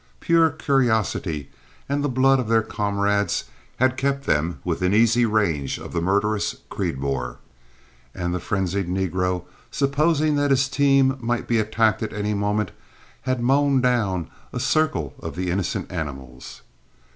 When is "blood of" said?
2.09-2.47